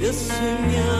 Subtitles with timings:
[0.00, 0.26] 的生
[0.66, 0.97] 命。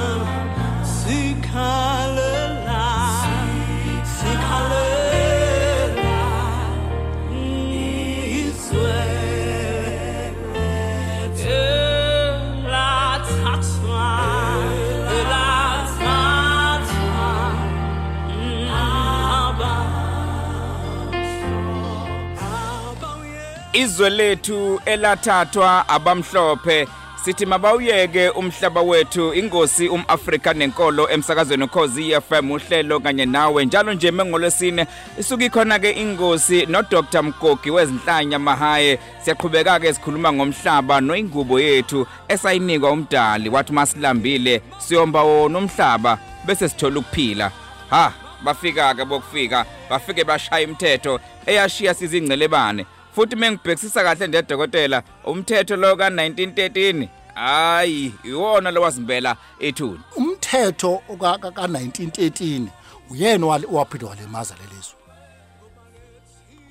[23.78, 26.88] Izwe lethu elathathwa abamhlophe.
[27.24, 33.64] Sithi mabawuyeke umhlaba wethu ingosi umAfrika nenkolo emsakazweni ukhozi FM uhlelo kanye nawe.
[33.64, 34.86] Njalo nje mengolosine
[35.18, 38.98] isuka ikhona ke ingosi no Dr Mgogi wezinhlanya mahaye.
[39.24, 43.48] Siyaqhubeka ke sikhuluma ngomhlaba noingubo yethu esayinikwa umdali.
[43.48, 47.50] Wathi masilambile siyomba wona umhlaba bese sithola ukuphila.
[47.90, 48.12] Ha
[48.44, 52.86] bafika ke bokufika bafike bashaya imithetho eyashiya sizingcelebane.
[53.18, 60.00] Futhi mengibhekisisa kahle ndedokotela umthetho lo ka1913 hayi iwona lo wasimbela ethuni.
[60.16, 62.66] Umthetho ka1913
[63.10, 64.94] uyena owaphinda walemaza lelizwe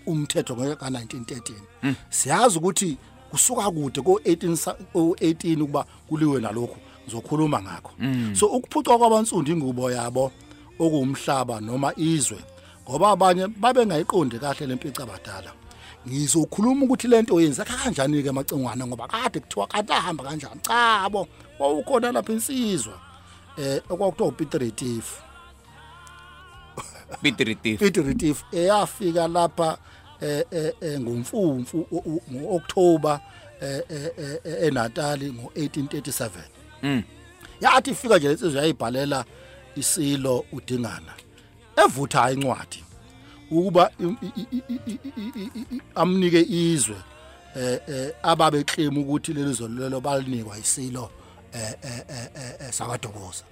[0.05, 1.53] umthetho ka1913
[2.09, 2.97] siyazi ukuthi
[3.31, 7.91] kusuka kude ko18 ko18 ukuba kuliwe nalokho ngizokhuluma ngakho.
[8.33, 10.31] So ukuphucwa kwabansundu ingubo yabo
[10.79, 12.39] okuwumhlaba noma izwe
[12.89, 15.51] ngoba abanye babengayiqondi kahle lempica abadala
[16.07, 20.61] ngizokhuluma ukuthi lento yenzeka kanjani ke amacengwana ngoba kade kuthiwa kade ahamba kanjani?
[20.61, 21.27] Cha bo
[21.59, 22.99] wawukhona lapha insizwa.
[23.57, 25.21] Eh okwakuthiwa uPeter Retief.
[27.21, 27.79] Peter Retief.
[27.79, 29.77] Peter Retief eyafika lapha
[30.21, 31.87] eh eh ngomfumfu
[32.31, 33.19] ngoOctober
[33.61, 33.81] eh
[34.63, 36.29] eNatali ngo1837
[36.83, 37.03] mm.
[37.61, 39.25] Yathi ifika nje insizwa yayibhalela
[39.75, 41.13] isilo udingana.
[41.85, 42.83] Evutha incwadi.
[43.51, 43.91] Ukuba
[45.95, 46.95] amnike izwe
[47.55, 51.11] eh eh ababe claim ukuthi leli zolo lelo balinikwa isilo
[51.53, 53.43] eh eh sakadokoza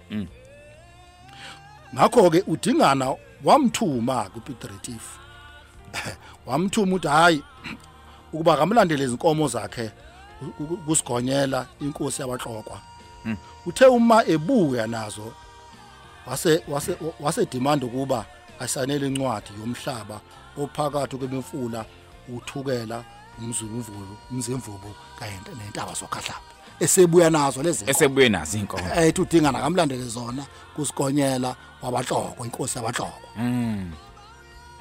[1.95, 5.17] ngakho ke udingana wamthuma kuPeter Retief
[6.45, 7.44] wamthuma uthi hayi
[8.33, 9.91] ukuba kamlandele izinkomo zakhe
[10.85, 12.81] kusigonyela inkosi yabaxokwa
[13.66, 15.33] uthe uma ebuya nazo
[16.27, 18.25] wase wase wase demand ukuba
[18.59, 20.21] asanele incwadi yomhlaba
[20.57, 21.85] ophakathi kwemifula
[22.35, 23.03] uthukela
[23.39, 30.44] umzumvulo umzemvubu kanye nentaba zokhahlamba esebuya nazo lezi esebuye nazi inkomo ethi udingana kamlandele zona
[30.75, 33.27] kusigonyela wabahloko inkosi yabahloko.
[33.38, 33.91] Mm.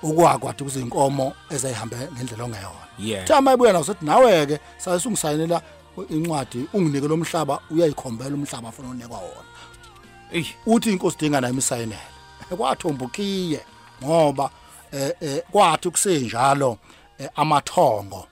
[0.02, 2.84] Okwakwathi kuzinkomo ezayihambe ngendlela ongeyona.
[2.98, 3.26] Yeah.
[3.26, 5.62] Thama ebuya nazo sethi nawe ke sayisungisayinela
[6.10, 9.50] incwadi unginike lo mhlaba uyayikhombela umhlaba afuna unikwa wona.
[10.32, 12.13] Ey, uthi inkosi dingana imisayinele kwathomba
[12.50, 13.60] ukhiye
[14.04, 14.50] ngoba
[14.92, 16.78] eh eh kwathi kusenjalo
[17.18, 18.26] eh, amathongo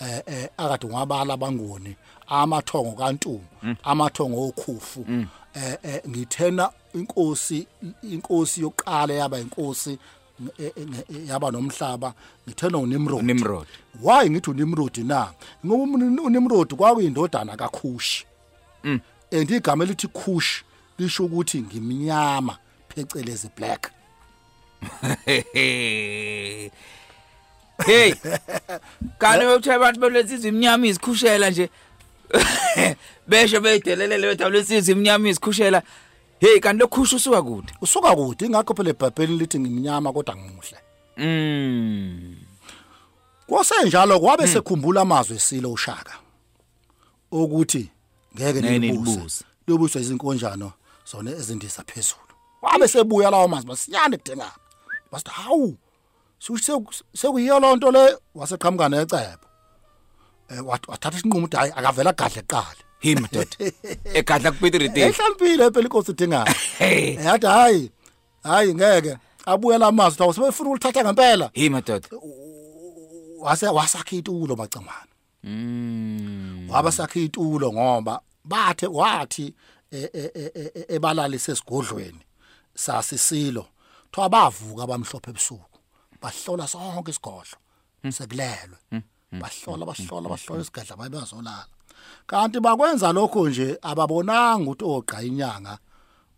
[0.00, 1.96] eh eh akade ngwabala bangoni
[2.28, 3.40] amathongo kantu
[3.82, 5.06] amathongo okhufu.
[5.54, 7.66] Eh eh ngithena inkosi
[8.02, 9.98] inkosi yokuqala yaba inkosi
[11.26, 12.14] yaba nomhlaba
[12.46, 13.66] ngithena uNimrod Nimrod
[14.02, 15.32] why ngithi uNimrod na?
[15.66, 15.82] Ngoba
[16.22, 18.24] uNimrod kwakuyindodana kaKhushi.
[18.84, 19.00] Mm.
[19.32, 20.64] and igama elithi Kush
[20.98, 22.58] lisho ukuthi ngimnyama.
[22.88, 23.92] Phecelezi black.
[27.86, 28.14] Hey
[29.18, 31.70] kani uthi abantu belesizwe iminyama izikhushela nje?
[33.28, 35.82] Besho beyidelelele bethu lesizwe iminyama izikhushela
[36.40, 37.72] hey kanti lokhusha usuka kude?
[37.80, 40.78] Usuka kude ingakho phela eBhayibheli lithi ngimnyama kodwa ngimuhle.
[41.16, 42.36] Mm
[43.48, 46.14] kwasenjalo kwabe sekhumbula amazwi esilo ushaka
[47.30, 47.90] ukuthi
[48.34, 50.72] ngeke nilibuse lobuswa izinkonjano
[51.10, 52.27] zona ezindisa phezulu.
[52.62, 54.52] Wabe sebuya lawo mazwi basiyane kudengana
[55.12, 55.76] basithi hawu
[57.14, 59.46] sekuyiyo lonto le waseqhamuka necebo.
[60.50, 63.56] Eh wath- wathatha isinqumo ukuthi hayi akavela gadle qala hey madoda
[64.14, 67.14] egadla kuPeter Retief ehlaliphile phela inkosi dingana hey.
[67.14, 67.90] Yathi hayi
[68.42, 69.16] hayi ngeke.
[69.46, 71.50] Abuye lamazwi thawo sebefuna ukulithatha ngempela.
[71.52, 72.08] Hey madoda
[73.40, 75.06] wase wasakha itulo macamana
[75.44, 79.54] mm waba sakha itulo ngoba bathe wathi
[79.92, 80.98] e- e-
[82.84, 83.64] sasisilo.
[84.12, 85.78] Thoba bavuka abamhlophe ebusuku
[86.22, 87.58] bahlola sonke isigodlo
[88.16, 88.78] sekulelwe.
[89.42, 91.74] Bahlola bahlola bahlola isigadla bayibazolala
[92.26, 95.78] kanti bakwenza lokho nje ababonanga ukuthi oqa inyanga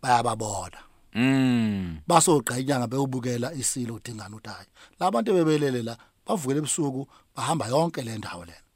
[0.01, 0.79] bayababona.
[1.13, 4.67] Mm basoqa inyanga bewubukela isilo udingana udayi.
[4.99, 7.01] Labantu bebelele la bavukela ebusuku
[7.35, 8.70] bahamba yonke le ndawo lena.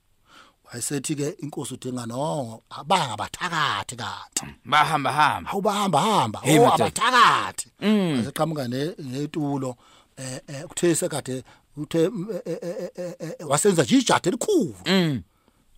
[0.75, 6.85] Wayesethi ke inkosi udinga no abanga bathakathi kanti bahamba hamba awubahamba hamba Hey, oh madoda.
[6.85, 8.17] abathakathi Mm.
[8.17, 9.75] waseqhamuka ne- ngetulo
[10.17, 11.43] eh eh kuthe sekade
[11.77, 15.21] uthe mm, eh, eh, eh, eh, eh, wasenza nje ijade elikhulu Mm.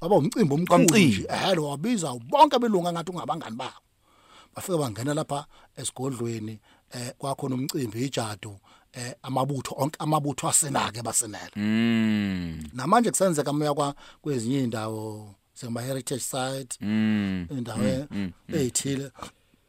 [0.01, 1.05] waba umcimbi omkhulu Kwamcimbi.
[1.17, 3.81] nje ehlo wabiza bonke belunga ngathi ungabangani babo
[4.55, 5.45] bafika bangena lapha
[5.77, 6.59] esigodlweni
[6.91, 8.59] eh kwakhona umcimbi ijadu
[8.97, 12.63] eh amabutho onke amabutho asenake basenela Mm.
[12.73, 17.47] namanje kusenzeka moya kwa kwezinye indawo sema heritage site Mm.
[17.57, 17.83] indawo
[18.53, 19.11] ezithile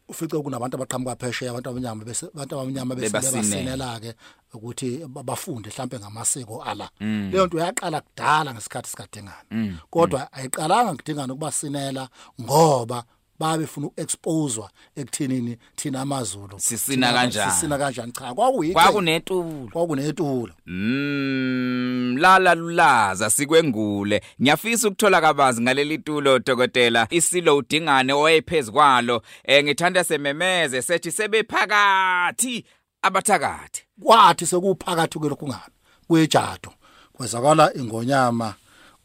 [0.09, 3.41] ufice kunabantu abaqhamuka phesheya abantu abanyama bese abantu abanyama bese Bebasinela.
[3.41, 4.11] bebasinela ke
[4.53, 6.89] ukuthi ba- bafunde mhlambe ngamasiko ala
[7.31, 12.09] leyo nto yaqala kudala ngesikhathi sikadingana kodwa ayiqalanga kudingana ukuba sinela
[12.41, 13.03] ngoba
[13.39, 17.51] babe funa ukuexposewa ekuthenini thina amazulu Sisina kanjani?
[17.51, 19.69] sisina kanjani cha kwakuyi Kwakunetulo.
[19.73, 24.21] kwakunetulo Mm, lala lulaza sikwengule.
[24.41, 27.07] Ngiyafisa ukuthola kabanzi ngaleli tulo dokotela.
[27.09, 29.21] Isilo udingane owayephezkwalo.
[29.43, 32.65] Eh ngithanda sememeze sethi sebephakathi
[33.01, 33.83] abathakathi.
[34.01, 35.69] kwathi sekuphakathi kwelokungana
[36.07, 36.73] kwejado
[37.13, 38.53] kwezakala ingonyama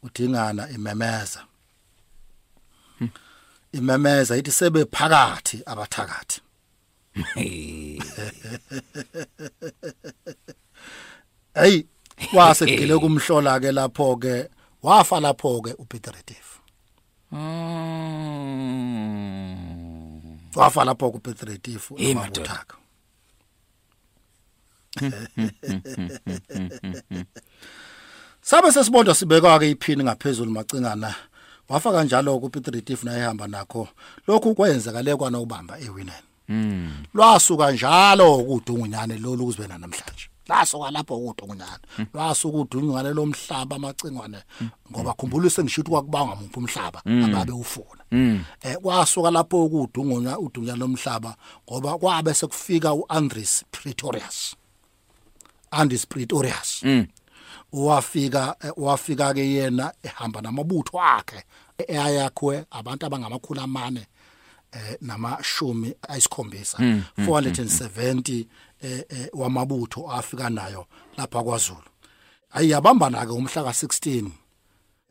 [0.03, 1.43] udingana imemeza
[3.77, 6.41] imemeza ithi sebe phakathi abathakathi.
[11.55, 11.83] Hey
[12.31, 14.49] kwase kugile kumhlola ke lapho ke
[14.83, 16.59] wafa lapho ke uPeter Retief.
[17.31, 18.25] Mm.
[20.55, 22.75] wafa lapho ku Peter Retief umabuthaka
[28.41, 31.15] Sabe sesibonda sibekwa ke iphini ngaphezulu macingana.
[31.69, 33.87] Wafa kanjalo ku Peter Retief naye ehamba nakho.
[34.27, 36.91] Lokhu kwenzekale kwana ubamba ewinene Mm.
[37.13, 40.29] lwasuka njalo ukudungunyane lolu ukuzibena namhlanje.
[40.47, 41.79] Lasuka lapho ukudungunyane
[42.13, 44.37] lwasuka udungunyane lomhlaba amacingwane.
[44.91, 48.03] Ngoba khumbula sengishithi kwakubanga umuntu umhlaba ababe ufuna.
[48.61, 51.35] Eh kwasuka lapho ukudungunya udungunyane lomhlaba
[51.71, 54.55] ngoba kwabe sekufika uAndres Pretorius.
[55.71, 56.83] Andres Pretorius.
[56.83, 57.07] Mm.
[57.71, 61.43] Wafika eh, wafika ke yena ehamba namabutho akhe
[61.77, 64.07] eyayakhwe abantu abangamakhulu amane
[64.71, 66.77] eh namashumi ayisikhombisa
[67.17, 68.45] 470
[68.81, 70.85] eh eh, wamabutho afika nayo
[71.17, 71.83] lapha kwaZulu.
[72.51, 74.29] Ayiyabambana ke umhla ka16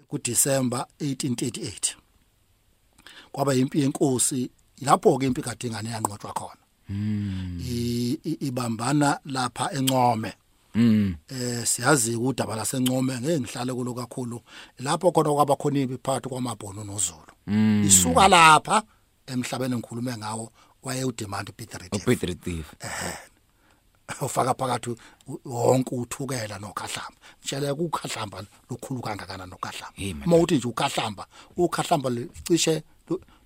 [0.09, 1.95] kuDisemba 1838
[3.33, 6.61] kwaba impi yenkosi lapho ke impi kadingane yanqotshwa khona.
[6.91, 10.33] I- ibambana lapha encome.
[11.29, 14.41] Eh siyazi udaba lasencome ngeke ngihlale kulo kakhulu.
[14.79, 17.33] Lapho khona kwaba khona impi phakathi kwamabhono noZulu.
[17.87, 18.83] Isuka lapha
[19.27, 22.67] emhlabeni engikhulume ngawo waye udemand Peter Retief uPeter Thief.
[24.21, 24.95] ufaka phakathi
[25.45, 27.19] wonke uthukela nokhahlamba.
[27.45, 30.27] Tshela ukukhahlamba lokhulu kangakanani nokhahlamba?
[30.27, 31.27] Uma uthi nje ukhahlamba
[31.57, 32.83] ukhahlamba licishe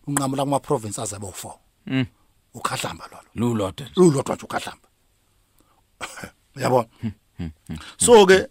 [0.07, 1.53] lunqamula kuma province azabe u4
[1.87, 2.07] Mm.
[2.55, 3.25] ukhahlamba lolo.
[3.35, 3.87] Lulodwa.
[3.97, 4.89] lulodwa nje ukhahlamba.
[6.63, 6.89] Yabona
[7.97, 8.47] so ke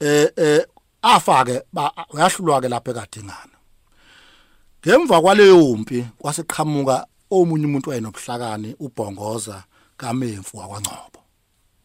[0.00, 0.62] eh eh
[1.02, 1.62] afake
[2.14, 3.56] uyahlulwa ke lapha ekadingana.
[4.86, 9.64] Ngemva kwaleyo mpi kwaseqhamuka omunye umuntu wayenobuhlakani ubhongoza
[9.96, 11.18] kaMemfu wakwaNcobo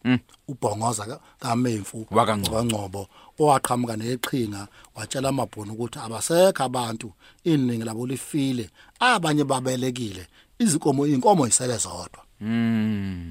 [0.04, 0.18] Mm.
[0.48, 2.06] ubhongoza ka- kaMemfu
[2.50, 3.08] wakwaNcobo
[3.40, 7.08] owaqhamuka neqhinga watshela amabhunu ukuthi abasekho abantu
[7.44, 10.26] iningi labo lifile abanye babelekile
[10.58, 12.20] izinkomo inkomo isele zodwa.
[12.40, 13.23] Mm.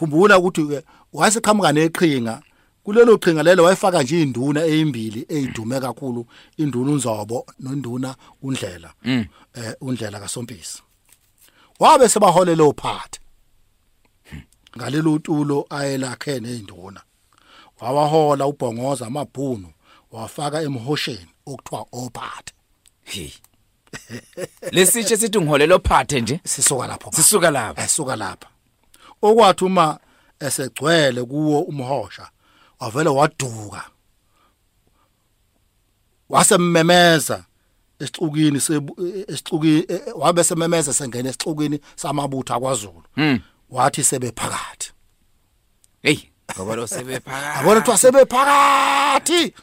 [0.00, 0.62] Khumbula ukuthi
[1.12, 2.42] wayeseqhamuka neqhinga
[2.84, 9.24] kulelo qhinga lelo wayefaka nje induna ezimbili ezidume kakhulu induna unzobo nonduna undlela Mm.
[9.54, 10.82] eh undlela kaSompisi
[11.80, 13.20] wabe sebaholela ophathe
[14.76, 17.00] ngalelo tulo ayelakhe nezinduna
[17.80, 19.68] wawahola ubhongoza amabhunu
[20.12, 22.52] wafaka emhosheni okuthiwa ophathe
[23.02, 23.30] Hey.
[24.74, 26.40] Lesitshe sithi ngiholela ophathe nje.
[26.44, 27.82] sisuka lapho Sisuka lapha.
[27.84, 28.48] esuka lapha
[29.22, 29.98] okwathi uma
[30.40, 32.30] esegcwele kuwo umhosha
[32.80, 33.82] wavele waduka
[36.28, 37.44] wasememeza
[37.98, 38.56] esixukini
[39.28, 43.40] esixukini wabe sememeza sengena esixukini samabutho akwaZulu Mm.
[43.70, 44.92] wathi sebephakathi
[46.02, 46.18] Hey,
[46.56, 47.56] ngoba lo sebephakathi.
[47.58, 49.54] yabona ukuthi wasebephakathi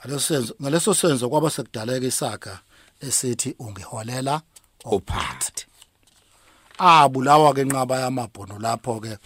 [0.00, 2.58] ngaleso senzo ngaleso senzo kwaba sekudaleka isaga
[3.00, 4.42] esithi ungiholela
[4.84, 5.66] ophathe.
[6.78, 9.18] Abulawa ke nqaba yamabhono lapho ke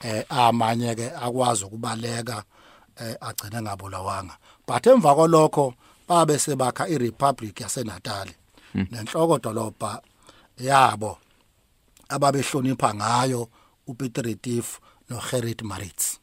[0.00, 2.44] eh amanye ke akwazi ukubaleka
[2.96, 5.74] eh agcine ngabulawanga but emva kolokho
[6.08, 8.28] babe sebakha iRepublic yaseNatal
[8.74, 10.02] nenhloko dolobha
[10.58, 11.18] yabo
[12.08, 13.48] ababehlonipha ngayo
[13.86, 14.80] uPeter Retief
[15.10, 16.18] noGerrit Maritz.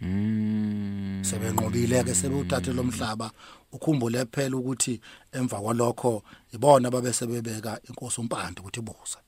[0.00, 1.24] Mm.
[1.24, 3.30] sebenqobile ke sebewuthathe lomhlaba
[3.72, 5.00] ukhumbule phela ukuthi
[5.32, 6.22] emva kwalokho
[6.52, 9.18] ibona babe sebebeka inkosi umpande ukuthi ibusa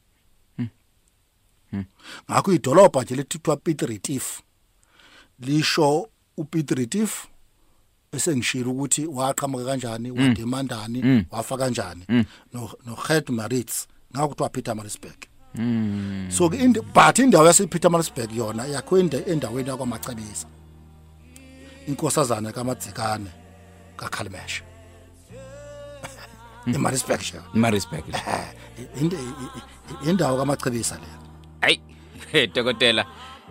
[2.30, 4.40] ngakho idolobha nje lethithwa Piet Retief.
[5.40, 7.26] Lisho uPiet Retief
[8.12, 12.04] esengishilo ukuthi waqhamuka kanjani wademandani wafa kanjani.
[12.52, 15.26] No no Gert Maritz ngakuthi waPeter Maritzburg.
[16.30, 20.46] So but indawo yasePeter Maritzburg yona yakwenda endaweni yakwamacebisa
[21.86, 23.30] inkosazana kaMadzikane
[23.96, 24.62] kaKhalmesh
[26.66, 27.20] eMaritzburg
[27.54, 28.04] Maritzburg
[30.06, 31.27] indawo kamacebisa leyo
[31.60, 31.80] hayi
[32.32, 33.04] he, dokotela.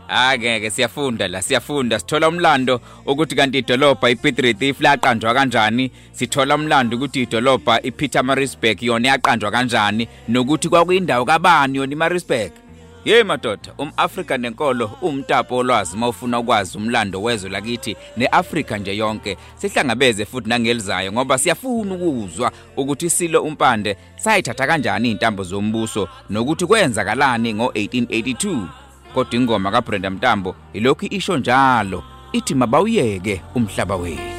[0.09, 1.99] Akeke siyafunda la siyafunda.
[1.99, 5.91] Sithola umlando ukuthi kanti idolobha iPiet Retief laqanjwa kanjani?
[6.11, 10.07] Sithola umlando ukuthi idolobha iPeter Maritzburg yona yaqanjwa kanjani?
[10.27, 12.66] Nokuthi kwakuyindawo kabani yona iMaritzburg?
[13.05, 19.37] Ye madoda, umAfrika nenkolo umtapo olwazi mawufuna ukwazi umlando wezwe lakithi neAfrika nje yonke.
[19.55, 27.53] Sihlangabeze futhi nangelizayo ngoba siyafuna ukuzwa ukuthi isilo umpande sayithatha kanjani intambo zombuso nokuthi kwenzakalani
[27.53, 28.65] ngo1882.
[29.13, 34.36] Kodwa ingoma kaBrenda Mtambo ilokhu isho njalo, ithi mabawuyeke umhlaba wethu.